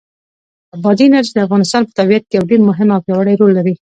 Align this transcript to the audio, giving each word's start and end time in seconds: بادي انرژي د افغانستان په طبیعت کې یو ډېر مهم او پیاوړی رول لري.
بادي 0.83 1.05
انرژي 1.07 1.31
د 1.33 1.39
افغانستان 1.45 1.81
په 1.85 1.93
طبیعت 1.99 2.23
کې 2.27 2.35
یو 2.37 2.49
ډېر 2.51 2.61
مهم 2.69 2.87
او 2.95 3.03
پیاوړی 3.05 3.35
رول 3.37 3.51
لري. 3.59 3.73